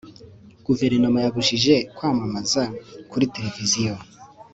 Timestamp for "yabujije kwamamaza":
1.25-2.63